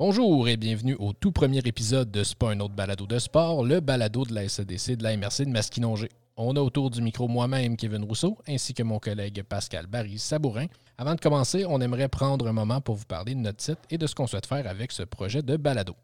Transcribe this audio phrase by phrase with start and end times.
[0.00, 3.64] Bonjour et bienvenue au tout premier épisode de C'est pas un autre balado de sport,
[3.64, 6.08] le balado de la SEDC de la MRC de Masquinongé.
[6.36, 10.66] On a autour du micro moi-même Kevin Rousseau ainsi que mon collègue Pascal Barry Sabourin.
[10.98, 13.98] Avant de commencer, on aimerait prendre un moment pour vous parler de notre site et
[13.98, 15.96] de ce qu'on souhaite faire avec ce projet de balado.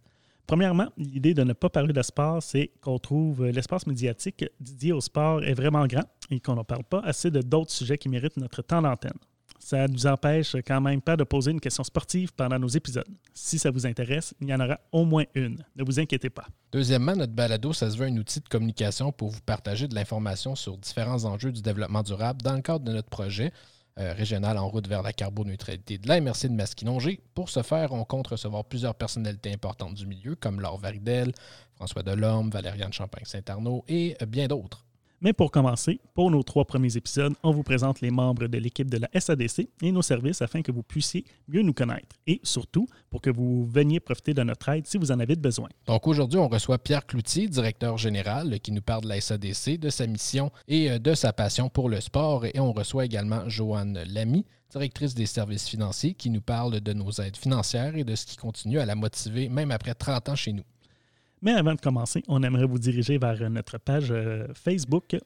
[0.48, 5.00] Premièrement, l'idée de ne pas parler de sport, c'est qu'on trouve l'espace médiatique dédié au
[5.00, 6.02] sport est vraiment grand
[6.32, 9.12] et qu'on ne parle pas assez de d'autres sujets qui méritent notre temps d'antenne.
[9.58, 13.08] Ça ne nous empêche quand même pas de poser une question sportive pendant nos épisodes.
[13.32, 15.64] Si ça vous intéresse, il y en aura au moins une.
[15.76, 16.46] Ne vous inquiétez pas.
[16.72, 20.54] Deuxièmement, notre balado, ça se veut un outil de communication pour vous partager de l'information
[20.54, 23.52] sur différents enjeux du développement durable dans le cadre de notre projet
[24.00, 27.20] euh, régional en route vers la carboneutralité de la MRC de Masquinongé.
[27.32, 31.32] Pour ce faire, on compte recevoir plusieurs personnalités importantes du milieu, comme Laure Varidel,
[31.76, 34.83] François Delorme, Valériane Champagne-Saint-Arnaud et bien d'autres.
[35.20, 38.90] Mais pour commencer, pour nos trois premiers épisodes, on vous présente les membres de l'équipe
[38.90, 42.86] de la SADC et nos services afin que vous puissiez mieux nous connaître et surtout
[43.10, 45.68] pour que vous veniez profiter de notre aide si vous en avez besoin.
[45.86, 49.90] Donc aujourd'hui, on reçoit Pierre Cloutier, directeur général, qui nous parle de la SADC, de
[49.90, 52.44] sa mission et euh, de sa passion pour le sport.
[52.46, 57.10] Et on reçoit également Joanne Lamy, directrice des services financiers, qui nous parle de nos
[57.12, 60.52] aides financières et de ce qui continue à la motiver même après 30 ans chez
[60.52, 60.64] nous.
[61.42, 65.16] Mais avant de commencer, on aimerait vous diriger vers notre page euh, Facebook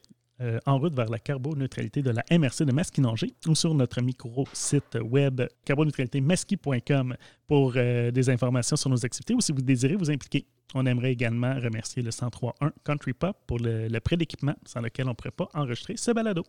[0.41, 4.97] euh, en route vers la carboneutralité de la MRC de Masquinongé ou sur notre micro-site
[5.01, 7.15] web carboneutralitémasqui.com
[7.47, 10.45] pour euh, des informations sur nos activités ou si vous désirez vous impliquer.
[10.75, 15.09] On aimerait également remercier le 1031 Country Pop pour le prêt d'équipement sans lequel on
[15.09, 16.43] ne pourrait pas enregistrer ce balado.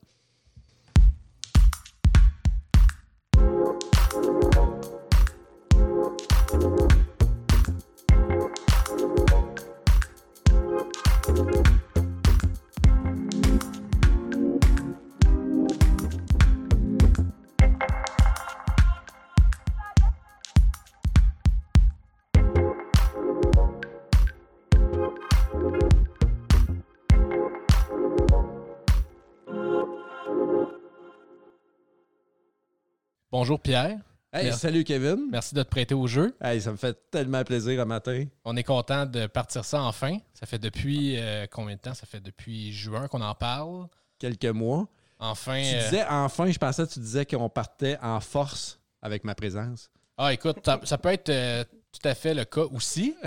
[33.41, 33.97] Bonjour Pierre.
[34.35, 34.61] Hey, Merci.
[34.61, 35.29] salut Kevin.
[35.33, 36.37] Merci de te prêter au jeu.
[36.43, 38.27] Hey, ça me fait tellement plaisir un matin.
[38.45, 40.19] On est content de partir ça enfin.
[40.35, 41.95] Ça fait depuis euh, combien de temps?
[41.95, 43.87] Ça fait depuis juin qu'on en parle.
[44.19, 44.89] Quelques mois.
[45.19, 45.59] Enfin.
[45.63, 49.35] Tu euh, disais enfin, je pensais que tu disais qu'on partait en force avec ma
[49.35, 49.91] présence.
[50.19, 53.17] Ah, écoute, ça, ça peut être euh, tout à fait le cas aussi.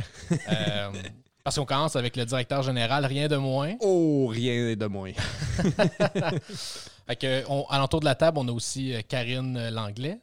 [0.52, 0.92] Euh,
[1.44, 3.74] parce qu'on commence avec le directeur général, rien de moins.
[3.82, 5.12] Oh, rien de moins.
[7.08, 10.20] Fait que, on, à l'entour de la table, on a aussi euh, Karine euh, Langlais.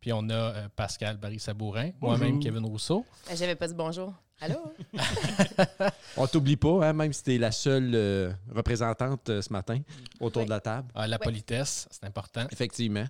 [0.00, 2.40] Puis on a euh, Pascal Barry-Sabourin, moi-même.
[2.40, 3.04] Kevin Rousseau.
[3.28, 4.14] Ben, J'avais pas dit bonjour.
[4.40, 4.56] Allô?
[6.16, 9.78] On t'oublie pas, hein, même si t'es la seule euh, représentante euh, ce matin
[10.18, 10.46] autour Oui.
[10.46, 10.88] de la table.
[10.94, 12.46] Ah, la politesse, c'est important.
[12.50, 13.04] Effectivement.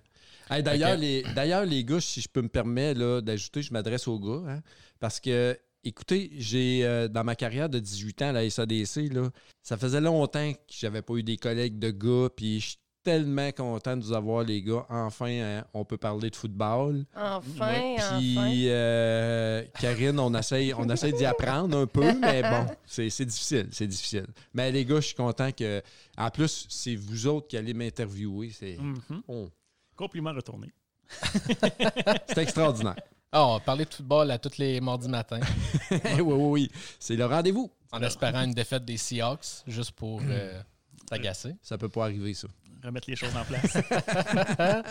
[0.51, 1.23] Hey, D'ailleurs, les,
[1.67, 4.51] les gars, si je peux me permettre d'ajouter, je m'adresse aux gars.
[4.55, 4.61] hein,
[4.99, 9.31] parce que, écoutez, j'ai euh, dans ma carrière de 18 ans à la SADC, là,
[9.63, 12.29] ça faisait longtemps que j'avais pas eu des collègues de gars.
[12.35, 14.85] Puis tellement content de vous avoir, les gars.
[14.89, 17.05] Enfin, hein, on peut parler de football.
[17.17, 18.53] Enfin, Puis, enfin.
[18.67, 23.69] euh, Karine, on essaye, on essaye d'y apprendre un peu, mais bon, c'est c'est difficile,
[23.73, 24.27] c'est difficile.
[24.55, 25.83] Mais les gars, je suis content que,
[26.19, 28.51] en plus, c'est vous autres qui allez m'interviewer.
[28.51, 29.23] C'est Mhm.
[29.29, 29.49] oh,
[29.97, 30.73] Compliment retourné.
[32.29, 32.97] c'est extraordinaire.
[33.33, 35.41] Ah, on va parler de football à tous les mardis matins,
[35.91, 36.71] oui, oui, oui.
[36.99, 37.71] C'est le rendez-vous.
[37.93, 40.61] en espérant une défaite des Seahawks, juste pour euh,
[41.09, 41.55] t'agacer.
[41.63, 42.49] Ça peut pas arriver, ça.
[42.83, 43.77] Remettre les choses en place.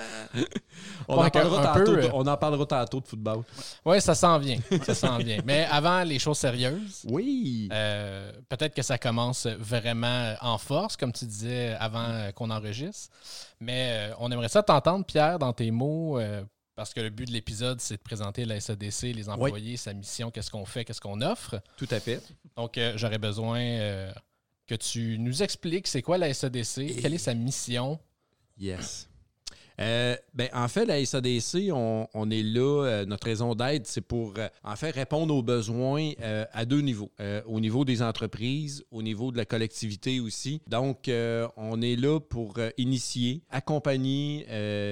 [1.08, 3.44] On, Bon, en, parlera un peu, tantôt, de- euh, on en parlera tantôt de football.
[3.86, 4.60] Oui, ça s'en vient.
[4.86, 5.40] Ça s'en vient.
[5.46, 7.68] Mais avant les choses sérieuses, Oui.
[7.72, 13.10] euh, peut-être que ça commence vraiment en force, comme tu disais avant euh, qu'on enregistre.
[13.60, 16.44] Mais euh, on aimerait ça t'entendre, Pierre, dans tes mots, euh,
[16.76, 20.30] parce que le but de l'épisode, c'est de présenter la SADC, les employés, sa mission,
[20.32, 21.60] qu'est-ce qu'on fait, qu'est-ce qu'on offre.
[21.76, 22.22] Tout à fait.
[22.56, 24.12] Donc, euh, j'aurais besoin euh,
[24.70, 28.00] que tu nous expliques c'est quoi la SADC, quelle est sa mission?
[28.60, 29.09] Yes.
[29.80, 32.84] Euh, ben, en fait, la SADC, on, est là.
[32.86, 36.12] euh, notre raison d'être, c'est pour euh, en fait répondre aux besoins
[36.54, 37.12] à deux niveaux.
[37.46, 40.62] Au niveau des entreprises, au niveau de la collectivité aussi.
[40.68, 41.10] Donc,
[41.58, 44.46] on est là pour initier, accompagner,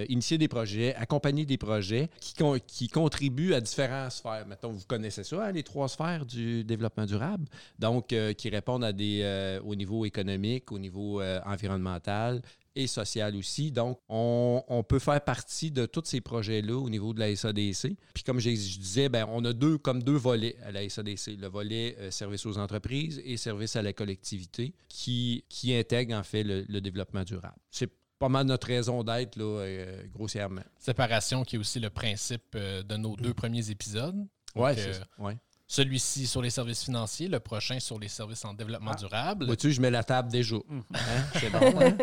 [0.10, 4.46] initier des projets, accompagner des projets qui, con- qui contribuent à différentes sphères.
[4.48, 7.46] Mettons, vous connaissez ça, hein, les trois sphères du développement durable.
[7.80, 12.42] Donc, qui répondent à des, au niveau économique, au niveau environnemental,
[12.78, 13.72] et social aussi.
[13.72, 17.98] Donc, on, on peut faire partie de tous ces projets-là au niveau de la SADC.
[18.14, 21.38] Puis comme je, je disais, ben, on a deux comme deux volets à la SADC.
[21.40, 26.24] Le volet euh, service aux entreprises et service à la collectivité qui, qui intègre en
[26.24, 27.58] fait le, le développement durable.
[27.72, 30.64] C'est pas mal notre raison d'être, là, euh, grossièrement.
[30.80, 34.16] Séparation qui est aussi le principe euh, de nos deux premiers épisodes.
[34.56, 35.08] Donc, c'est ça.
[35.20, 35.38] Ouais.
[35.70, 39.00] Celui-ci sur les services financiers, le prochain sur les services en développement Ah.
[39.00, 39.46] durable.
[39.48, 40.56] Vois-tu, je mets la table déjà.
[40.56, 40.84] Mhm.
[40.94, 40.98] Hein?
[41.34, 41.60] C'est bon.
[41.82, 41.98] hein?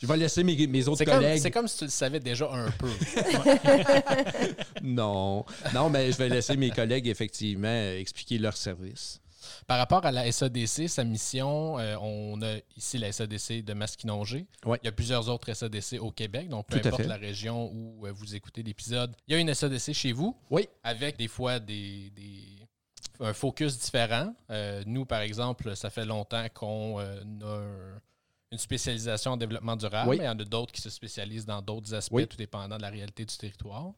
[0.00, 1.40] je vais laisser mes, mes autres comme, collègues.
[1.42, 2.88] c'est comme si tu le savais déjà un peu.
[4.82, 5.44] Non.
[5.74, 7.68] Non, mais je vais laisser mes collègues, effectivement,
[7.98, 9.20] expliquer leur service.
[9.66, 14.46] Par rapport à la SADC, sa mission, euh, on a ici la SADC de Masquinongé.
[14.64, 14.78] Ouais.
[14.82, 18.06] Il y a plusieurs autres SADC au Québec, donc peu Tout importe la région où
[18.06, 20.36] euh, vous écoutez l'épisode, il y a une SADC chez vous.
[20.50, 20.68] Oui.
[20.82, 22.55] Avec des fois des, des-
[23.20, 24.34] un focus différent.
[24.50, 28.00] Euh, nous, par exemple, ça fait longtemps qu'on euh, a un-
[28.52, 30.16] une spécialisation en développement durable, Oui.
[30.18, 32.26] mais il y en a d'autres qui se spécialisent dans d'autres aspects, Oui.
[32.26, 33.92] tout dépendant de la réalité du territoire.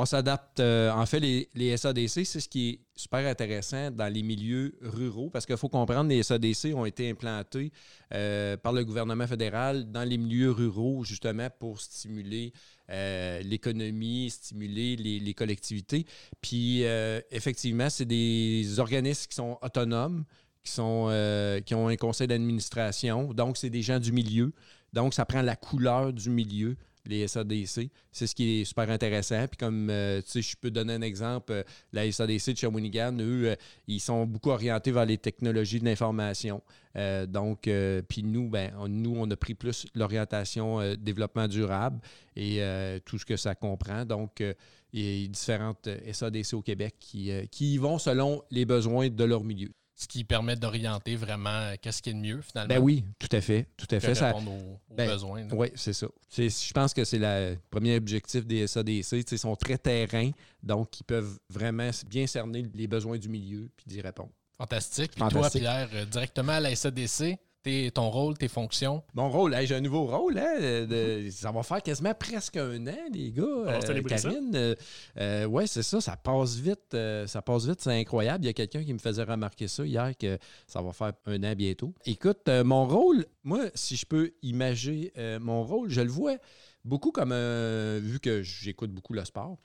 [0.00, 0.60] On s'adapte.
[0.60, 5.28] euh, en fait, les, SADC, c'est ce qui est super intéressant dans les milieux ruraux
[5.28, 7.72] parce qu'il faut comprendre, les SADC ont été implantés
[8.14, 12.52] euh, par le gouvernement fédéral dans les milieux ruraux, justement pour stimuler
[12.90, 16.06] euh, l'économie, stimuler les, les collectivités.
[16.40, 16.82] Puis,
[17.32, 20.24] effectivement, c'est des organismes qui sont autonomes,
[20.62, 21.08] qui, sont,
[21.66, 23.34] qui ont un conseil d'administration.
[23.34, 24.52] Donc, c'est des gens du milieu.
[24.92, 26.76] Donc, ça prend la couleur du milieu
[27.08, 27.90] les SADC.
[28.12, 29.46] C'est ce qui est super intéressant.
[29.48, 31.62] Puis comme, euh, tu sais, je peux donner un exemple, euh,
[31.92, 33.56] la SADC de Shawinigan, eux, euh,
[33.88, 36.62] ils sont beaucoup orientés vers les technologies de l'information.
[36.96, 37.68] Euh, donc,
[38.08, 42.00] puis nous, ben, on- nous, on a pris plus l'orientation développement durable
[42.36, 42.60] et
[43.04, 44.04] tout ce que ça comprend.
[44.04, 44.42] Donc,
[44.92, 49.24] il y a différentes SADC au Québec qui, qui y vont selon les besoins de
[49.24, 49.70] leur milieu.
[50.00, 52.72] Ce qui permet d'orienter vraiment euh, qu'est-ce qui est le mieux, finalement.
[52.72, 54.14] Ben oui, tout à fait, tout à fait.
[54.14, 55.40] Ça, répondre aux, aux Ben, besoins.
[55.42, 55.48] là.
[55.52, 56.06] Oui, c'est ça.
[56.28, 59.24] C'est- Je pense que c'est le premier objectif des SADC.
[59.32, 60.30] Ils sont très terrains,
[60.62, 64.30] donc ils peuvent vraiment bien cerner les besoins du milieu puis d'y répondre.
[64.56, 65.10] Fantastique.
[65.12, 65.62] Puis Fantastique.
[65.62, 69.02] toi, Pierre, euh, directement à la SADC, t'es- ton rôle, tes fonctions?
[69.14, 70.38] Mon rôle, hey, j'ai un nouveau rôle.
[70.38, 73.80] Hein, de- ça va faire quasiment presque un an, les gars.
[73.86, 74.28] célébrer ça?
[74.30, 74.74] Karine, euh,
[75.18, 76.00] euh, ouais, c'est ça.
[76.00, 76.94] Ça passe vite.
[76.94, 77.80] euh, ça passe vite.
[77.80, 78.44] C'est incroyable.
[78.44, 81.42] Il y a quelqu'un qui me faisait remarquer ça hier, que ça va faire un
[81.44, 81.92] an bientôt.
[82.06, 86.36] Écoute, euh, mon rôle, moi, si je peux imaginer euh, mon rôle, je le vois
[86.84, 89.58] beaucoup comme, un- vu que j'écoute beaucoup le sport,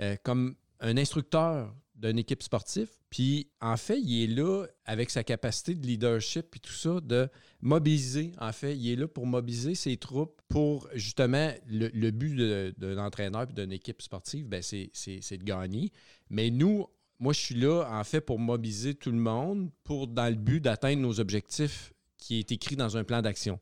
[0.00, 1.72] euh, comme un instructeur
[2.04, 2.88] d'une équipe sportive.
[3.08, 7.28] Puis, en fait, il est là avec sa capacité de leadership et tout ça, de
[7.62, 8.32] mobiliser.
[8.40, 12.36] En fait, il est là pour mobiliser ses troupes pour justement le, but
[12.78, 15.92] d'un entraîneur et d'une équipe sportive, ben, c'est de gagner.
[16.28, 16.86] Mais nous,
[17.18, 20.60] moi, je suis là, en fait, pour mobiliser tout le monde pour, dans le but
[20.60, 23.60] d'atteindre nos objectifs qui est écrit dans un plan d'action.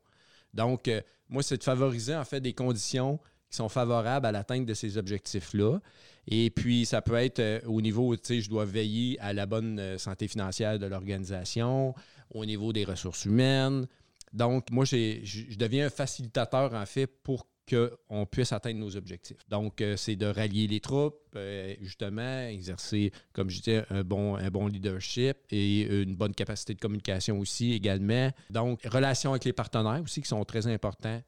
[0.53, 3.19] Donc, euh, moi, c'est de favoriser, en fait, des conditions
[3.53, 5.79] qui sont favorables à l'atteinte de ces objectifs-là.
[6.27, 9.45] Et puis, ça peut être euh, au niveau, tu sais, je dois veiller à la
[9.45, 11.93] bonne euh, santé financière de l'organisation,
[12.31, 13.85] au niveau des ressources humaines.
[14.31, 19.47] Donc, moi, je deviens un facilitateur, en fait, pour qu'on puisse atteindre nos objectifs.
[19.49, 21.37] Donc, euh, c'est de rallier les troupes,
[21.79, 26.79] justement, exercer, comme je disais, un bon, un bon leadership et une bonne capacité de
[26.79, 28.31] communication aussi également.
[28.49, 31.21] Donc, relations avec les partenaires aussi qui sont très importants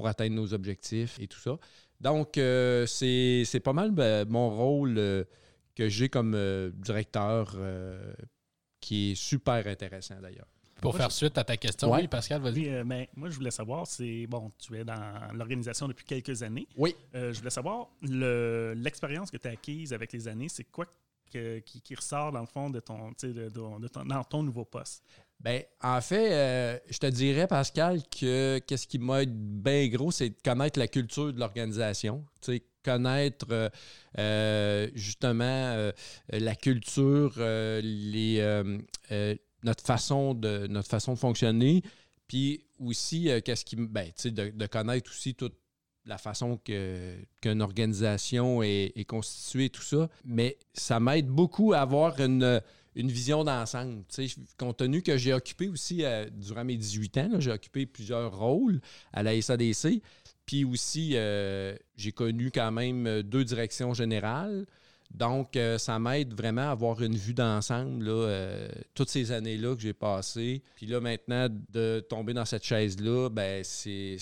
[0.00, 1.58] pour atteindre nos objectifs et tout ça.
[2.00, 5.24] Donc, euh, c'est c'est pas mal ben, mon rôle euh,
[5.74, 8.14] que j'ai comme euh, directeur euh,
[8.80, 10.46] qui est super intéressant d'ailleurs.
[10.80, 12.00] Pour Moi, faire suite à ta question, Ouais.
[12.00, 12.54] oui, Pascal, vas-y.
[12.54, 16.42] Oui, euh, ben, moi, je voulais savoir, c'est bon, tu es dans l'organisation depuis quelques
[16.42, 16.66] années.
[16.78, 16.96] Oui.
[17.14, 20.86] Euh, je voulais savoir, le- l'expérience que tu as acquise avec les années, c'est quoi
[21.30, 25.04] que- qui, qui ressort dans le fond de ton, de ton- dans ton nouveau poste?
[25.40, 30.28] Ben, en fait, euh, je te dirais, Pascal, que qu'est-ce qui m'aide bien gros, c'est
[30.28, 32.24] de connaître la culture de l'organisation.
[32.82, 33.68] Connaître euh,
[34.18, 35.92] euh, justement
[36.30, 38.62] la culture, les,
[39.62, 41.82] notre, façon de, notre façon de fonctionner.
[42.26, 43.76] Puis aussi, qu'est-ce qui.
[43.76, 45.56] Ben, de, connaître aussi toute
[46.06, 50.08] la façon qu'une organisation est, est constituée, tout ça.
[50.24, 52.62] Mais ça m'aide beaucoup à avoir une
[52.94, 54.04] une vision d'ensemble.
[54.58, 58.80] Compte tenu que j'ai occupé aussi, euh, durant mes 18 ans, j'ai occupé plusieurs rôles
[59.12, 60.02] à la SADC.
[60.46, 64.66] Puis aussi, euh, j'ai connu quand même euh, deux directions générales.
[65.12, 68.08] Donc, ça m'aide vraiment à avoir une vue d'ensemble,
[68.94, 70.62] toutes ces années-là que j'ai passées.
[70.76, 74.18] Puis là, maintenant, de tomber dans cette chaise-là, ben, c'est,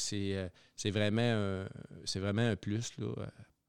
[0.87, 1.67] vraiment, un,
[2.19, 3.09] vraiment un plus là,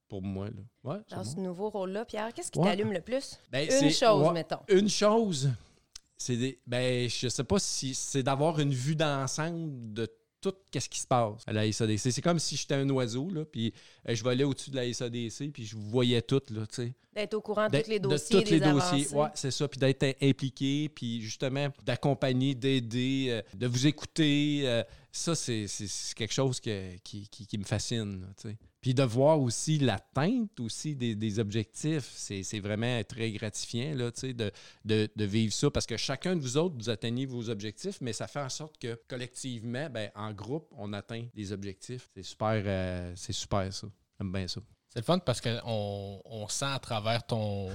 [0.09, 0.47] pour moi.
[0.47, 0.51] Là.
[0.83, 1.23] Ouais, Dans bon.
[1.23, 2.65] ce nouveau rôle-là, Pierre, qu'est-ce qui Ouais.
[2.65, 3.37] t'allume le plus?
[3.51, 4.33] Ben, Une chose, ouais.
[4.33, 4.59] mettons.
[4.67, 5.49] Une chose,
[6.17, 10.07] c'est des, ben, je sais pas si c'est d'avoir une vue d'ensemble de
[10.41, 12.11] tout ce qui se passe à la SADC.
[12.13, 13.73] C'est comme si j'étais un oiseau, là, puis
[14.07, 16.93] euh, je volais au-dessus de la SADC, puis je voyais tout, là, tu sais.
[17.13, 19.07] D'être au courant de tous les de dossiers, tous les dossiers.
[19.13, 19.67] Ouais, c'est ça.
[19.67, 24.61] Puis d'être im- impliqué, puis justement d'accompagner, d'aider, euh, de vous écouter.
[24.63, 25.65] euh, ça, c'est
[26.15, 28.25] quelque chose que- qui, qui- me fascine.
[28.81, 34.51] Puis de voir aussi l'atteinte aussi des, des objectifs, c'est vraiment très gratifiant là, de,
[34.85, 38.13] de, de vivre ça parce que chacun de vous autres, vous atteignez vos objectifs, mais
[38.13, 42.09] ça fait en sorte que collectivement, ben, en groupe, on atteint des objectifs.
[42.15, 43.87] C'est super, euh, c'est super ça.
[44.19, 44.61] J'aime bien ça.
[44.89, 47.69] C'est le fun parce qu'on on sent à travers ton,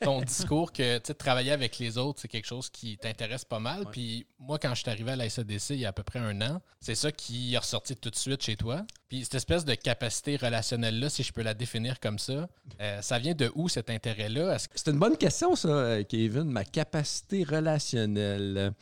[0.00, 3.80] ton discours que travailler avec les autres, c'est quelque chose qui t'intéresse pas mal.
[3.80, 3.90] Ouais.
[3.92, 6.18] Puis moi, quand je suis arrivé à la SADC il y a à peu près
[6.18, 8.86] un an, c'est ça qui est ressorti tout de suite chez toi.
[9.08, 12.48] Puis cette espèce de capacité relationnelle-là, si je peux la définir comme ça,
[12.80, 14.56] euh, ça vient de où cet intérêt-là?
[14.74, 16.44] C'est une bonne question, ça, euh, Kevin.
[16.44, 18.72] Ma capacité relationnelle.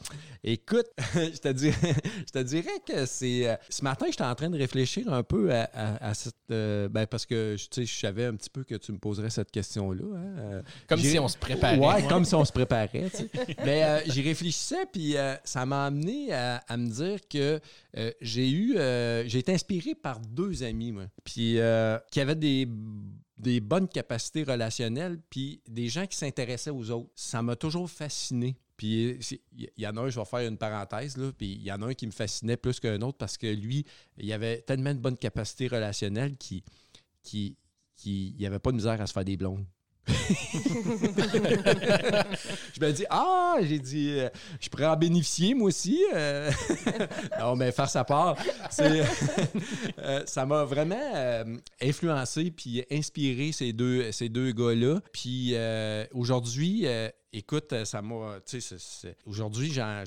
[0.42, 1.94] Écoute, je te dirais,
[2.26, 3.48] je te dirais que c'est.
[3.48, 6.34] euh, Ce matin, j'étais en train de réfléchir un peu à, à- à cette.
[6.50, 9.30] euh, ben, parce que tu sais, je savais un petit peu que tu me poserais
[9.30, 10.04] cette question-là.
[10.16, 11.78] hein, comme si on se préparait?
[11.78, 13.10] Ouais, comme si on se préparait.
[13.64, 15.14] Mais euh, j'y réfléchissais, puis
[15.44, 17.60] ça m'a amené à, à me dire que
[18.20, 18.74] j'ai eu.
[19.28, 22.68] j'ai été inspiré par deux amis, moi, puis euh, qui avaient des
[23.38, 27.10] des bonnes capacités relationnelles, puis des gens qui s'intéressaient aux autres.
[27.14, 28.56] Ça m'a toujours fasciné.
[28.76, 29.18] Puis
[29.52, 31.80] il y, en a un, je vais faire une parenthèse, là, puis il y en
[31.82, 33.86] a un qui me fascinait plus qu'un autre parce que lui,
[34.18, 36.62] il avait tellement de bonnes capacités relationnelles qu'il
[37.22, 37.56] qui,
[37.94, 39.64] qui, avait pas de misère à se faire des blondes.
[42.74, 44.28] Je me dis, ah, j'ai dit, euh,
[44.60, 46.02] je pourrais en bénéficier moi aussi.
[46.14, 46.50] euh.
[47.40, 48.36] non, mais faire sa part,
[48.80, 51.44] euh, ça m'a vraiment
[51.80, 55.00] influencé puis inspiré ces deux, ces deux gars-là.
[55.12, 55.54] Puis
[56.12, 56.86] aujourd'hui,
[57.36, 58.38] écoute, ça m'a,
[59.26, 60.04] aujourd'hui, j'en,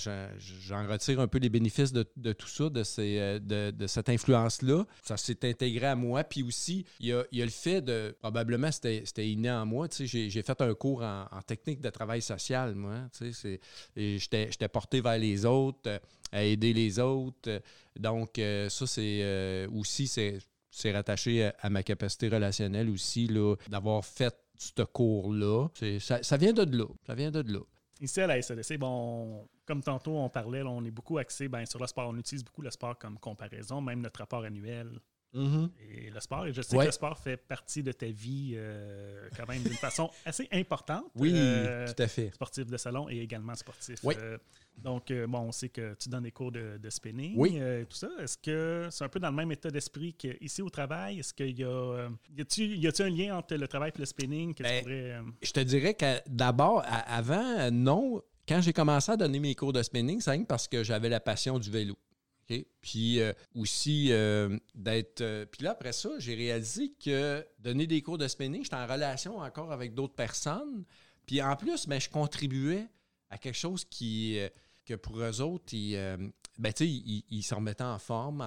[0.87, 2.65] retire un peu les bénéfices de, tout ça,
[2.99, 4.85] euh, de, cette influence-là.
[5.03, 6.23] Ça s'est intégré à moi.
[6.23, 9.87] Puis aussi, il y a, le fait de, probablement, c'était, inné en moi.
[9.99, 12.95] J'ai, fait un cours en, technique de travail social, moi.
[13.95, 15.99] Et j'étais, porté vers les autres, euh,
[16.31, 17.49] à aider les autres.
[17.49, 17.59] Euh,
[17.97, 20.39] Donc, euh, ça, c'est euh, aussi, c'est,
[20.91, 23.29] rattaché à, à ma capacité relationnelle aussi,
[23.67, 25.67] d'avoir fait ce cours-là.
[25.99, 26.85] Ça, vient de là.
[27.07, 27.61] Ça vient de là.
[28.01, 31.79] Ici à la SADC, bon, comme tantôt on parlait, on est beaucoup axé ben, sur
[31.79, 32.09] le sport.
[32.09, 34.99] On utilise beaucoup le sport comme comparaison, même notre rapport annuel
[35.33, 36.47] et le sport.
[36.47, 36.83] Et je sais Ouais.
[36.85, 41.05] que le sport fait partie de ta vie euh, quand même d'une façon assez importante.
[41.15, 42.31] Oui, Euh, tout à fait.
[42.33, 43.99] sportif de salon et également sportif.
[44.03, 44.15] Oui.
[44.19, 44.37] Euh,
[44.77, 47.57] donc, bon, on sait que tu donnes des cours de, de spinning, Oui.
[47.59, 48.09] euh, tout ça.
[48.19, 51.19] Est-ce que c'est un peu dans le même état d'esprit qu'ici au travail?
[51.19, 52.07] Est-ce qu'il y a,
[52.37, 55.59] y a-tu un lien entre le travail et le spinning que Ben, pourrais, Je te
[55.59, 58.21] dirais que d'abord, avant, non.
[58.47, 61.59] Quand j'ai commencé à donner mes cours de spinning, c'est parce que j'avais la passion
[61.59, 61.95] du vélo.
[62.81, 65.21] Puis euh, aussi euh, d'être.
[65.21, 68.87] euh, puis là, après ça, j'ai réalisé que donner des cours de spinning, j'étais en
[68.87, 70.83] relation encore avec d'autres personnes.
[71.25, 72.87] Puis en plus, ben, je contribuais
[73.29, 74.39] à quelque chose qui.
[74.85, 75.95] que pour eux autres, ils,
[76.57, 78.43] ben, ils, ils se remettaient en forme,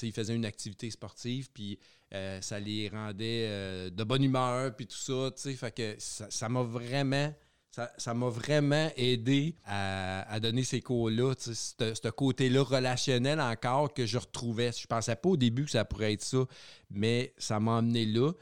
[0.00, 1.78] ils faisaient une activité sportive, puis
[2.10, 7.34] ça les rendait de bonne humeur, puis tout ça, fait que ça m'a vraiment,
[7.70, 14.72] ça m'a vraiment aidé à, donner ces cours-là, ce côté-là relationnel encore que je retrouvais.
[14.72, 16.44] Je pensais pas au début que ça pourrait être ça,
[16.90, 18.32] mais ça m'a emmené là.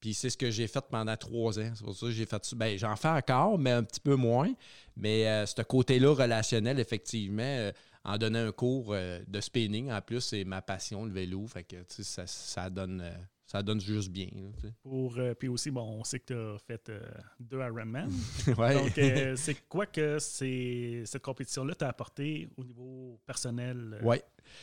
[0.00, 1.72] Puis c'est ce que j'ai fait pendant trois ans.
[1.74, 2.56] C'est pour ça que j'ai fait ça.
[2.56, 4.52] Ben, j'en fais encore, mais un petit peu moins.
[4.96, 7.72] Mais euh, ce côté-là relationnel, effectivement, euh,
[8.04, 11.46] en donnant un cours euh, de spinning, en plus, c'est ma passion, le vélo.
[11.48, 13.02] Fait que ça, donne,
[13.50, 14.26] ça donne juste bien.
[14.34, 14.74] là, tu sais.
[14.82, 15.16] pour.
[15.18, 17.00] euh, puis aussi, bon, on sait que tu as fait euh,
[17.40, 18.10] deux Ironman.
[18.58, 18.74] Ouais.
[18.74, 23.98] Donc, euh, c'est quoi que c'est, cette compétition-là t'a apporté au niveau personnel?
[24.02, 24.16] Oui.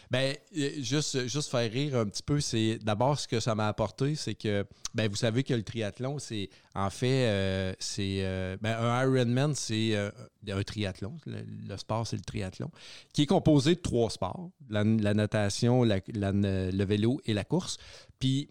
[0.10, 0.36] Ben,
[0.80, 4.34] juste, juste faire rire un petit peu, c'est d'abord ce que ça m'a apporté, c'est
[4.36, 9.96] que, ben, vous savez que le triathlon, c'est, en fait, c'est, ben, un Ironman, c'est
[9.96, 11.18] un triathlon.
[11.28, 11.38] Le,
[11.68, 12.72] le sport, c'est le triathlon,
[13.14, 17.44] qui est composé de trois sports la, la natation, la- la- le vélo et la
[17.44, 17.78] course.
[18.20, 18.50] Puis,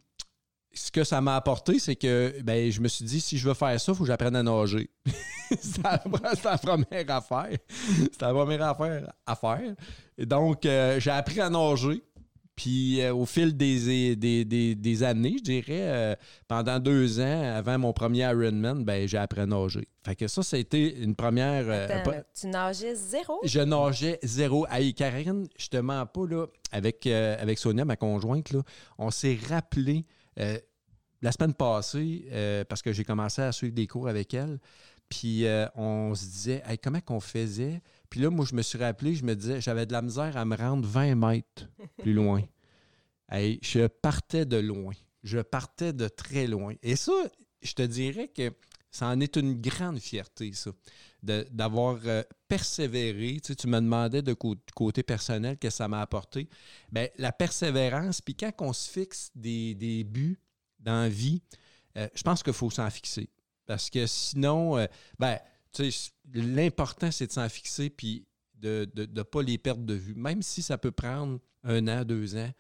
[0.74, 3.54] ce que ça m'a apporté, c'est que ben, je me suis dit, si je veux
[3.54, 4.90] faire ça, il faut que j'apprenne à nager.
[5.60, 7.58] c'est la, première affaire.
[7.68, 9.74] C'est la première affaire à faire.
[10.16, 12.02] Et donc, euh, j'ai appris à nager.
[12.56, 16.14] Puis, euh, au fil des, des, des- des années, je dirais, euh,
[16.46, 19.88] pendant deux ans, avant mon premier Ironman, ben, j'ai appris à nager.
[20.04, 21.64] Fait que ça, ça a été une première.
[21.68, 23.40] euh, Attends, pas- là, tu nageais zéro?
[23.44, 24.66] je nageais zéro.
[24.70, 28.60] Hey, Karine, je te mens pas, là, avec, avec Sonia, ma conjointe, là,
[28.98, 30.06] on s'est rappelé
[30.38, 30.58] euh,
[31.22, 34.58] la semaine passée, euh, parce que j'ai commencé à suivre des cours avec elle,
[35.08, 37.80] puis euh, on se disait, hey, comment qu'on faisait?
[38.10, 40.44] Puis là, moi, je me suis rappelé, je me disais, j'avais de la misère à
[40.44, 42.42] me rendre 20 mètres plus loin.
[43.30, 44.92] Hey, je partais de loin.
[45.22, 46.74] Je partais de très loin.
[46.82, 47.14] Et ça,
[47.62, 48.52] je te dirais que
[48.94, 50.70] ça en est une grande fierté, ça,
[51.20, 53.40] d'avoir euh, persévéré.
[53.40, 56.48] Tu, me demandais de côté personnel que ça m'a apporté.
[56.92, 60.38] Bien, la persévérance, puis quand on se fixe des, buts
[60.78, 61.42] dans la vie,
[61.96, 63.28] euh, je pense qu'il faut s'en fixer.
[63.66, 64.86] Parce que sinon, euh,
[65.18, 65.40] ben,
[65.72, 68.24] tu sais, l'important, c'est de s'en fixer puis
[68.54, 70.14] de ne pas les perdre de vue.
[70.14, 72.50] Même si ça peut prendre un an, deux ans,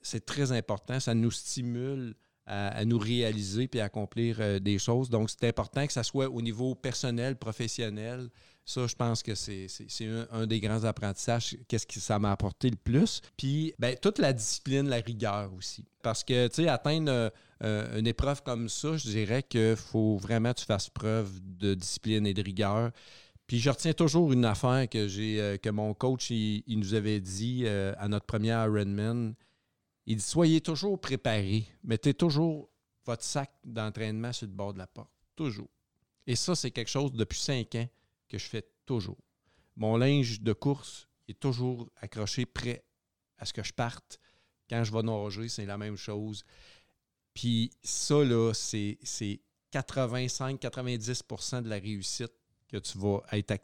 [0.00, 0.98] c'est très important.
[1.00, 2.14] Ça nous stimule
[2.50, 5.08] à, nous réaliser puis accomplir euh, des choses.
[5.08, 8.28] Donc, c'est important que ça soit au niveau personnel, professionnel.
[8.64, 9.68] Ça, je pense que c'est
[10.32, 11.56] un, des grands apprentissages.
[11.68, 13.20] Qu'est-ce que ça m'a apporté le plus?
[13.36, 15.84] Puis, ben, toute la discipline, la rigueur aussi.
[16.02, 17.30] Parce que, tu sais, atteindre euh,
[17.62, 21.74] euh, une épreuve comme ça, je dirais qu'il faut vraiment que tu fasses preuve de
[21.74, 22.90] discipline et de rigueur.
[23.46, 27.66] Puis je retiens toujours une affaire que j'ai que mon coach il, nous avait dit
[27.66, 29.34] à notre premier Ironman.
[30.10, 31.64] Il dit Soyez toujours préparés.
[31.84, 32.68] Mettez toujours
[33.04, 35.12] votre sac d'entraînement sur le bord de la porte.
[35.36, 35.70] Toujours.
[36.26, 37.88] Et ça, c'est quelque chose depuis cinq ans
[38.28, 39.22] que je fais toujours.
[39.76, 42.82] Mon linge de course est toujours accroché prêt
[43.38, 44.18] à ce que je parte.
[44.68, 46.44] Quand je vais nager, c'est la même chose.
[47.32, 48.98] Puis ça, là, c'est
[49.72, 52.32] 85-90% de la réussite
[52.66, 53.54] que tu vas être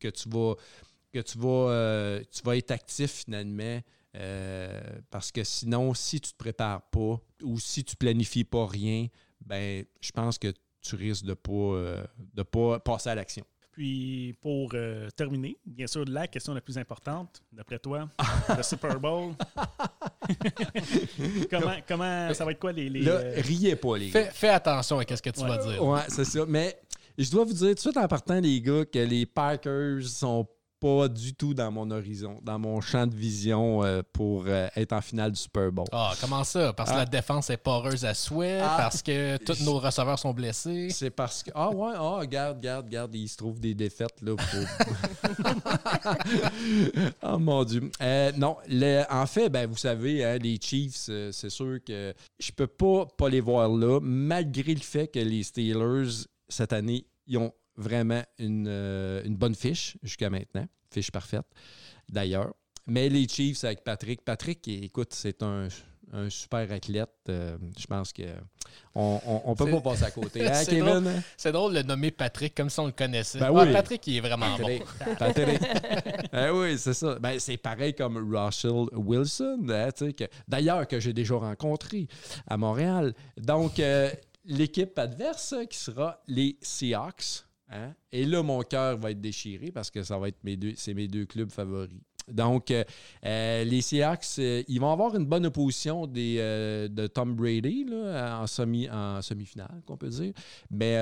[0.00, 0.28] que tu
[1.44, 3.80] euh, tu vas être actif finalement
[4.16, 4.80] euh,
[5.10, 8.66] parce que sinon, si tu ne te prépares pas ou si tu ne planifies pas
[8.66, 9.08] rien,
[9.40, 12.04] ben, je pense que tu risques de ne pas, euh,
[12.50, 13.44] pas passer à l'action.
[13.72, 18.08] Puis pour euh, terminer, bien sûr, la question la plus importante, d'après toi,
[18.56, 19.34] le Super Bowl.
[21.50, 22.88] comment, comment ça va être quoi les.
[22.88, 24.30] les riez pas, les gars.
[24.30, 25.82] Fais, attention à ce que tu vas dire.
[25.82, 26.44] Oui, c'est ça.
[26.46, 26.78] Mais
[27.18, 30.46] je dois vous dire tout de suite en partant, les gars, que les Packers sont
[30.84, 34.92] pas du tout dans mon horizon, dans mon champ de vision euh, pour euh, être
[34.92, 35.86] en finale du Super Bowl.
[35.90, 36.74] Ah, comment ça?
[36.74, 37.06] Parce que la ah.
[37.06, 38.74] défense est poreuse à souhait, ah.
[38.76, 40.90] parce que tous nos receveurs sont blessés.
[40.90, 41.50] C'est parce que.
[41.54, 44.34] Ah ouais, ah, regarde, regarde, regarde, il se trouve des défaites là
[47.22, 47.90] oh mon Dieu.
[48.02, 48.58] Euh, non,
[49.08, 53.30] en fait, ben, vous savez, hein, les Chiefs, c'est sûr que je peux pas, pas
[53.30, 59.22] les voir là, malgré le fait que les Steelers, cette année, ils ont vraiment euh,
[59.24, 60.66] une, bonne fiche jusqu'à maintenant.
[60.90, 61.46] Fiche parfaite,
[62.08, 62.54] d'ailleurs.
[62.86, 64.22] Mais les Chiefs avec Patrick.
[64.22, 65.68] Patrick, écoute, c'est un,
[66.28, 67.10] super athlète.
[67.28, 70.46] Euh, je pense qu'on on, peut pas passer à côté.
[70.46, 71.22] Hein, Kevin?
[71.36, 73.40] C'est drôle, de le nommer Patrick comme si on le connaissait.
[73.40, 73.72] Ben oui.
[73.72, 74.78] Patrick, il est vraiment bon.
[75.18, 75.60] Patrick.
[76.32, 77.18] ben oui, c'est ça.
[77.18, 79.88] Ben, c'est pareil comme Russell Wilson, hein,
[80.46, 82.06] d'ailleurs, que j'ai déjà rencontré
[82.46, 83.14] à Montréal.
[83.38, 84.10] Donc, euh,
[84.44, 87.94] l'équipe adverse qui sera les Seahawks Hein?
[88.12, 90.94] Et là, mon cœur va être déchiré parce que ça va être mes deux, c'est
[90.94, 91.98] mes deux clubs favoris.
[92.28, 92.84] Donc, euh,
[93.24, 98.88] euh, les Seahawks, euh, ils vont avoir une bonne opposition de Tom Brady en, semi,
[98.90, 100.32] en semi-finale, qu'on peut dire.
[100.70, 100.98] Mais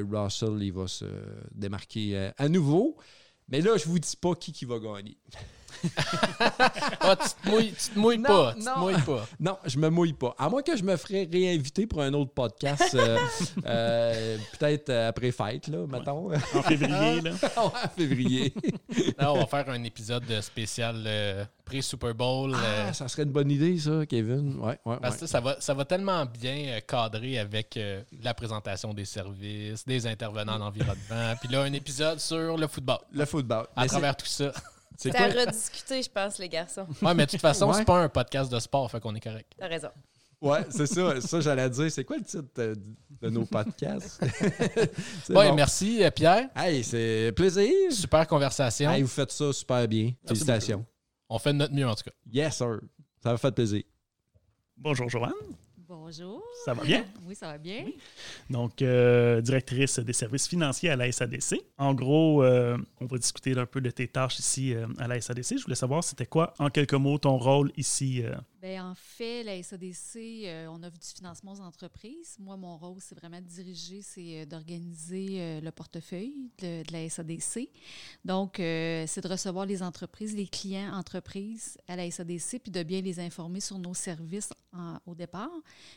[0.00, 1.06] Russell, il va se
[1.52, 2.96] démarquer à nouveau.
[3.48, 5.16] Mais là, je ne vous dis pas qui, qui va gagner.
[7.00, 8.54] Ah, tu te mouilles, te mouilles pas.
[8.56, 9.26] Tu te mouilles pas.
[9.38, 10.34] Non, je me mouille pas.
[10.38, 13.18] À moins que je me ferais réinviter pour un autre podcast, euh,
[13.66, 16.32] euh, peut-être après fête, là, mettons.
[16.32, 17.32] En février, là.
[17.56, 18.54] en février.
[19.18, 22.54] on va faire un épisode spécial euh, pré-Super Bowl.
[22.54, 24.56] Ah, ça serait une bonne idée, ça, Kevin.
[24.60, 27.78] Ouais, ouais, Parce que ça va, ça va tellement bien cadrer avec
[28.22, 32.98] la présentation des services, des intervenants en environnement, puis là, un épisode sur le football.
[33.12, 33.66] Le football.
[33.76, 34.52] À travers tout ça.
[34.96, 36.86] C'est à rediscuter, je pense, les garçons.
[37.02, 39.52] Ouais, mais de toute façon, c'est pas un podcast de sport, fait qu'on est correct.
[39.58, 39.88] T'as raison.
[40.40, 41.20] Ouais, c'est ça.
[41.22, 41.90] Ça, j'allais dire.
[41.90, 44.20] C'est quoi le titre de, nos podcasts?
[45.30, 46.50] ouais, merci, euh, Pierre.
[46.54, 47.72] Hey, c'est plaisir.
[47.90, 48.90] Super conversation.
[48.90, 50.12] Hey, vous faites ça super bien.
[50.26, 50.84] Félicitations.
[51.30, 52.10] On fait de notre mieux, en tout cas.
[52.30, 52.78] Yes, sir.
[53.22, 53.82] Ça m'a fait plaisir.
[54.76, 55.32] Bonjour, Joanne.
[55.96, 56.42] Bonjour.
[56.64, 57.04] Ça va bien?
[57.26, 57.86] Oui, ça va bien.
[58.50, 61.60] Donc, euh, directrice des services financiers à la SADC.
[61.78, 65.20] En gros, euh, on va discuter un peu de tes tâches ici euh, à la
[65.20, 65.56] SADC.
[65.58, 68.22] Je voulais savoir, c'était quoi, en quelques mots, ton rôle ici?
[68.64, 72.36] Bien, en fait, la SADC, on offre du financement aux entreprises.
[72.40, 77.68] Moi, mon rôle, c'est vraiment de diriger, c'est d'organiser le portefeuille de, la SADC.
[78.24, 83.02] Donc, c'est de recevoir les entreprises, les clients entreprises à la SADC, puis de bien
[83.02, 84.48] les informer sur nos services
[85.06, 85.50] au départ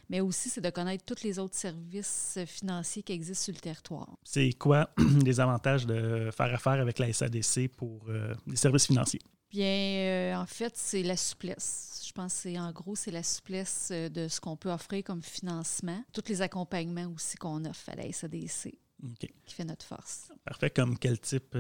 [0.10, 4.08] mais aussi c'est de connaître tous les autres services financiers qui existent sur le territoire.
[4.24, 4.90] C'est quoi
[5.26, 9.22] les avantages de faire affaire avec la SADC pour euh, les services financiers?
[9.50, 12.04] Bien, euh, en fait, c'est la souplesse.
[12.06, 15.22] Je pense que en gros, c'est la souplesse euh, de ce qu'on peut offrir comme
[15.22, 18.78] financement, tous les accompagnements aussi qu'on offre à la SADC,
[19.20, 20.32] qui fait notre force.
[20.44, 20.70] Parfait.
[20.70, 21.58] Comme quel type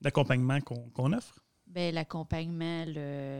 [0.00, 1.40] d'accompagnement qu'on offre?
[1.72, 2.84] Bien, l'accompagnement,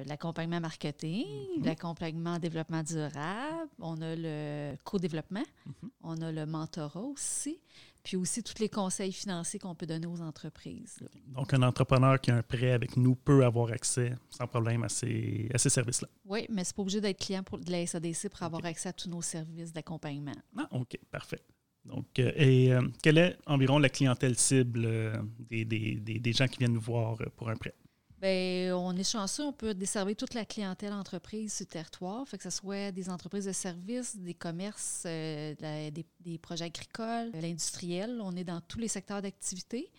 [0.07, 1.27] l'accompagnement marketing,
[1.59, 1.65] mhm.
[1.65, 5.91] l'accompagnement développement durable, on a le co-développement, mhm.
[6.03, 7.59] on a le mentorat aussi.
[8.03, 10.97] puis aussi tous les conseils financiers qu'on peut donner aux entreprises.
[11.03, 11.09] là.
[11.37, 14.89] Donc, un entrepreneur qui a un prêt avec nous peut avoir accès sans problème à
[14.89, 16.09] ces, à ces services-là.
[16.25, 18.93] Oui, mais c'est pas obligé d'être client pour, de la SADC pour avoir accès à
[18.95, 20.33] tous nos services d'accompagnement.
[20.57, 21.41] Ah, OK, parfait.
[21.85, 25.17] Donc, euh, et euh, quelle est environ la clientèle cible euh,
[25.51, 27.75] des, des- des- des gens qui viennent nous voir pour un prêt?
[28.21, 32.37] Bien, on est chanceux, on peut desservir toute la clientèle entreprise sur le territoire, fait
[32.37, 37.31] que ce soit des entreprises de services, des commerces, euh, la- des, des projets agricoles,
[37.41, 38.19] l'industriel.
[38.23, 39.91] On est dans tous les secteurs d'activité.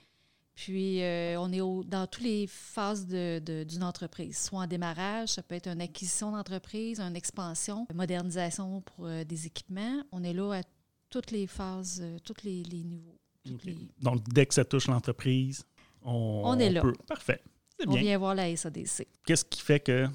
[0.54, 4.68] Puis, euh, on est au- dans toutes les phases de- de- d'une entreprise, soit en
[4.68, 10.04] démarrage, ça peut être une acquisition d'entreprise, une expansion, une modernisation pour euh, des équipements.
[10.12, 10.62] On est là à
[11.10, 13.18] toutes les phases, tous les, les niveaux.
[13.66, 15.66] les- Donc, dès que ça touche l'entreprise,
[16.04, 16.82] on, On est là.
[16.82, 16.94] peut.
[17.08, 17.42] Parfait.
[17.88, 18.02] On bien.
[18.02, 19.08] vient voir la SADC.
[19.26, 20.08] Qu'est-ce qui fait que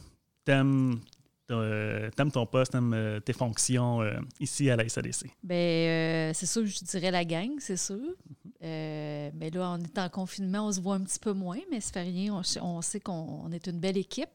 [0.45, 1.01] tu aimes,
[1.47, 5.31] ton poste, t'aimes tes fonctions euh, ici à la SADC?
[5.43, 7.97] Ben, euh, c'est sûr, je dirais la gang, c'est sûr.
[7.97, 8.47] Mm-hmm.
[8.63, 11.81] Euh, mais là, on est en confinement, on se voit un petit peu moins, mais
[11.81, 12.35] ça fait rien.
[12.35, 14.31] On, on sait qu'on on est une belle équipe.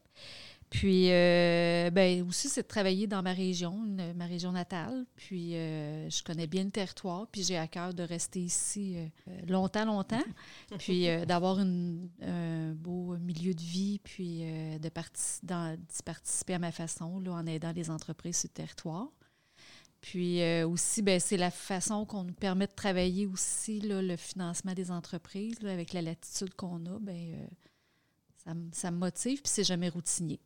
[0.72, 5.04] Puis, euh, ben, aussi, c'est de travailler dans ma région, une- ma région natale.
[5.16, 9.06] Puis, euh, je connais bien le territoire, puis j'ai à cœur de rester ici euh,
[9.48, 10.22] longtemps, longtemps.
[10.78, 14.90] puis, d'avoir un beau milieu de vie, puis de
[15.42, 19.08] dans- participer à ma façon, là, en aidant les entreprises sur le territoire.
[20.00, 24.16] Puis euh, aussi, ben, c'est la façon qu'on nous permet de travailler aussi, là, le
[24.16, 27.46] financement des entreprises, là, avec la latitude qu'on a, ben, euh,
[28.44, 30.40] ça, ça me motive, puis c'est jamais routinier.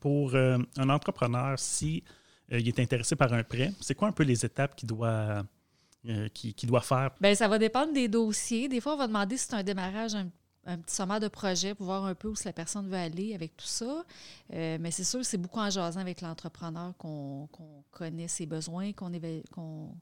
[0.00, 2.04] Pour euh, un entrepreneur, si
[2.52, 5.44] euh, il est intéressé par un prêt, c'est quoi un peu les étapes qu'il doit,
[6.06, 6.28] euh,
[6.64, 7.10] doit faire?
[7.20, 8.68] Bien, ça va dépendre des dossiers.
[8.68, 11.86] Des fois, on va demander si c'est un démarrage, un, petit sommaire de projet pour
[11.86, 14.04] voir un peu où la personne veut aller avec tout ça.
[14.52, 17.48] Euh, mais c'est sûr, c'est beaucoup en jasant avec l'entrepreneur qu'on
[17.90, 19.10] connaît ses besoins, qu'on
[19.50, 19.94] qu'on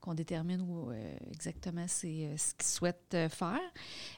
[0.00, 3.60] qu'on détermine où euh, exactement c'est euh, ce qu'il souhaite euh, faire.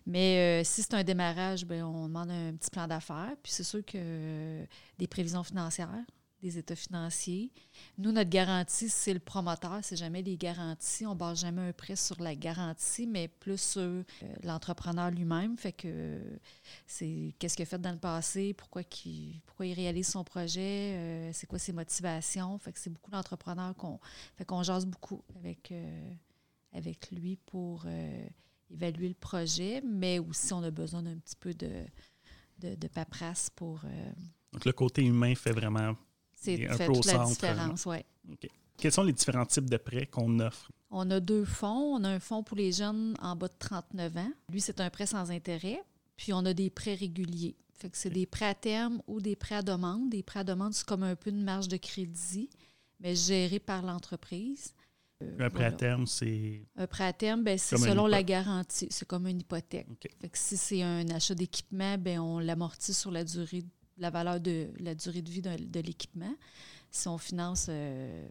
[0.07, 3.35] Mais si c'est un démarrage, ben, on demande un petit plan d'affaires.
[3.42, 4.64] Puis c'est sûr que
[4.99, 6.05] des prévisions financières,
[6.42, 7.52] des états financiers.
[7.98, 11.07] Nous, notre garantie, c'est le promoteur, c'est jamais les garanties.
[11.07, 14.02] On ne base jamais un prêt sur la garantie, mais plus sur euh,
[14.42, 15.57] l'entrepreneur lui-même.
[15.57, 16.37] Fait que euh,
[16.87, 20.94] c'est qu'est-ce qu'il a fait dans le passé, pourquoi, qu'il- pourquoi il réalise son projet,
[20.96, 22.59] euh, c'est quoi ses motivations.
[22.59, 24.00] Fait que c'est beaucoup l'entrepreneur qu'on
[24.37, 25.72] fait qu'on jase beaucoup avec,
[26.72, 27.87] avec lui pour
[28.70, 31.70] évaluer le projet, mais aussi on a besoin d'un petit peu de,
[32.59, 33.81] de, de paperasse pour.
[34.52, 35.94] Donc, le côté humain fait vraiment.
[36.42, 38.05] C'est un fait peu au toute la centre, différence, ouais.
[38.76, 40.70] Quels sont les différents types de prêts qu'on offre?
[40.90, 41.96] On a deux fonds.
[41.96, 44.33] On a un fonds pour les jeunes en bas de 39 ans.
[44.50, 45.81] Lui, c'est un prêt sans intérêt.
[46.16, 47.57] Puis on a des prêts réguliers.
[47.74, 50.11] Fait que c'est des prêts à terme ou des prêts à demande.
[50.11, 52.50] Des prêts à demande, c'est comme un peu une marge de crédit,
[53.00, 54.74] mais géré par l'entreprise.
[55.22, 56.62] Euh, Un prêt à terme, c'est.
[56.76, 58.88] Un prêt à terme, ben, c'est selon la garantie.
[58.90, 59.87] C'est comme une hypothèque.
[60.20, 63.62] Fait que si c'est un achat d'équipement, ben, on l'amortit sur la durée,
[63.98, 66.35] la valeur de la durée de vie de, l'équipement.
[66.90, 68.28] Si on finance euh,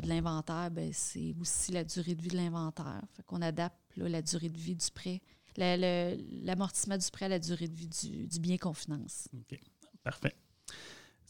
[0.00, 3.02] de l'inventaire, ben, c'est aussi la durée de vie de l'inventaire.
[3.26, 5.20] Qu'on adapte la durée de vie du prêt,
[5.56, 9.28] l'amortissement du prêt à la durée de vie du, bien qu'on finance.
[9.34, 9.58] OK.
[10.02, 10.34] Parfait.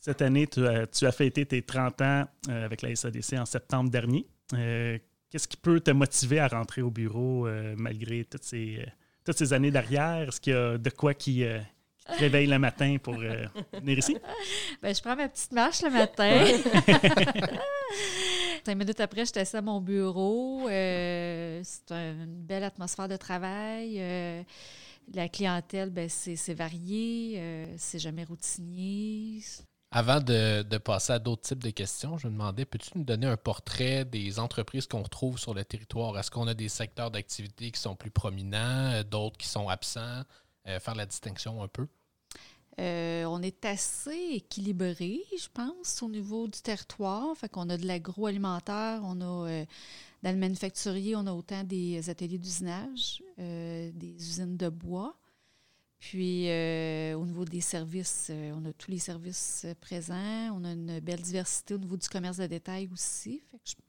[0.00, 3.46] Cette année, tu as, tu as fêté tes 30 ans euh, avec la SADC en
[3.46, 4.26] septembre dernier.
[4.54, 4.98] Euh,
[5.30, 8.86] Qu'est-ce qui peut te motiver à rentrer au bureau malgré toutes ces,
[9.24, 10.28] toutes ces années d'arrière?
[10.28, 11.42] Est-ce qu'il y a de quoi qui,
[12.06, 14.16] qui te réveille le matin pour euh, venir ici?
[14.82, 16.44] Ben, je prends ma petite marche le matin.
[18.64, 20.68] Cinq minutes après, j'étais assis à mon bureau.
[20.68, 23.96] Euh, c'est un- une belle atmosphère de travail.
[23.98, 24.42] Euh,
[25.14, 27.34] la clientèle, ben, c'est c'est varié.
[27.38, 29.40] euh, c'est jamais routinier.
[29.94, 33.26] Avant de, de passer à d'autres types de questions, je me demandais, peux-tu nous donner
[33.26, 36.18] un portrait des entreprises qu'on retrouve sur le territoire?
[36.18, 40.22] Est-ce qu'on a des secteurs d'activité qui sont plus prominents, d'autres qui sont absents?
[40.68, 41.86] Euh, faire la distinction un peu?
[42.80, 47.36] Euh, on est assez équilibré, je pense, au niveau du territoire.
[47.36, 49.64] Fait a de l'agroalimentaire, on a euh,
[50.22, 55.18] dans le manufacturier, on a autant des ateliers d'usinage, des usines de bois.
[55.98, 56.48] Puis
[57.14, 60.50] au niveau des services, on a tous les services présents.
[60.54, 63.42] On a une belle diversité au niveau du commerce de détail aussi.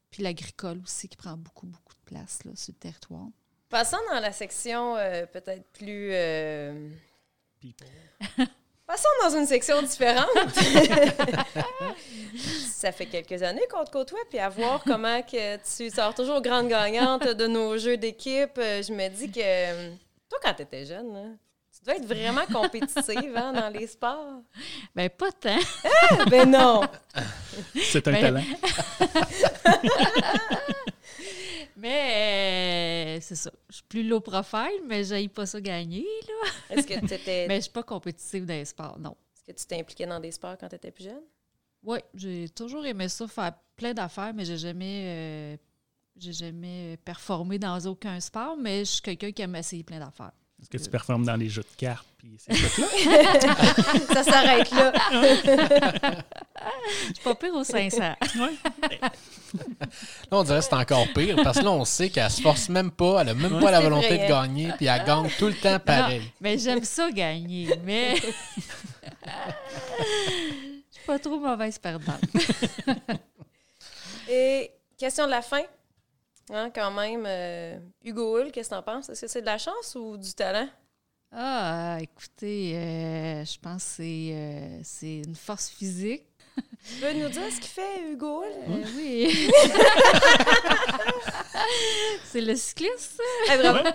[0.10, 3.30] Puis l'agricole aussi qui prend beaucoup, beaucoup de place là, sur le territoire.
[3.74, 6.10] Passons dans la section euh, peut-être plus.
[6.12, 6.90] euh,
[7.60, 7.88] People.
[8.86, 10.28] Passons dans une section différente.
[12.72, 16.40] ça fait quelques années qu'on te côtoie, puis à voir comment que tu sors toujours
[16.44, 19.90] grande gagnante de nos jeux d'équipe, euh, je me dis que
[20.30, 21.22] toi, quand tu étais jeune, là,
[21.76, 24.44] tu dois être vraiment compétitive hein, dans les sports.
[24.96, 25.58] Ben pas tant.
[26.30, 26.82] ben non!
[27.82, 28.44] C'est un Ben, talent.
[31.76, 32.93] Mais euh,
[33.24, 33.52] c'est ça.
[33.70, 36.06] Je suis plus low profile, mais j'ai pas ça gagner.
[36.28, 36.50] Là.
[36.76, 39.16] Est-ce que, t'étais- Mais je suis pas compétitive dans les sports, non.
[39.36, 41.24] est-ce que tu t'impliquais dans des sports quand tu étais plus jeune?
[41.84, 45.58] Oui, j'ai toujours aimé ça, faire plein d'affaires, mais j'ai jamais, euh,
[46.18, 50.32] j'ai jamais performé dans aucun sport, mais je suis quelqu'un qui aime essayer plein d'affaires.
[50.62, 52.08] Est-ce que tu performes dans les jeux de cartes?
[52.18, 52.88] Puis ces trucs-là?
[54.14, 54.94] Ça s'arrête là.
[57.10, 57.98] Je suis pas pire au 500.
[58.00, 58.58] Ouais.
[59.02, 59.10] Là,
[60.32, 62.92] on dirait que c'est encore pire parce que là, on sait qu'elle se force même
[62.92, 65.54] pas, elle a même pas la volonté vrai, de gagner, puis elle gagne tout le
[65.54, 66.20] temps pareil.
[66.20, 68.24] Non, mais j'aime ça gagner, mais je
[70.92, 72.22] suis pas trop mauvaise perdante.
[74.30, 75.62] Et question de la fin.
[76.50, 79.10] Hein, quand même, euh, Hugo Hull, qu'est-ce que t'en penses?
[79.10, 80.68] Est-ce que c'est de la chance ou du talent?
[81.32, 86.26] Ah, écoutez, euh, je pense que c'est, euh, c'est une force physique.
[86.86, 88.44] Tu peux nous dire ce qu'il fait, Hugo?
[88.44, 89.34] Euh, oui.
[92.26, 93.58] c'est le cycliste, ça?
[93.58, 93.90] Bravo.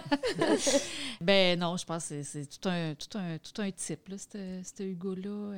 [1.21, 4.17] Ben non, je pense que c'est, c'est tout un, tout un, tout un type, là,
[4.19, 5.55] ce ce Hugo-là.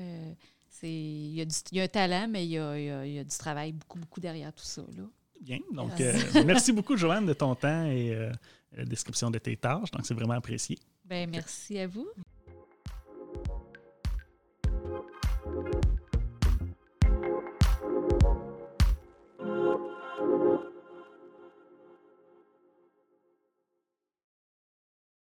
[0.69, 2.85] C'est, il, y a du, il y a un talent, mais il y a, il
[2.85, 4.83] y a- il y a du travail beaucoup, beaucoup derrière tout ça.
[4.97, 5.05] Là.
[5.41, 5.59] Bien.
[5.73, 6.13] Donc, euh,
[6.47, 8.31] merci beaucoup, Joanne, de ton temps et euh,
[8.77, 9.91] la description de tes tâches.
[9.91, 10.79] Donc, c'est vraiment apprécié.
[11.05, 12.09] Ben, merci à vous.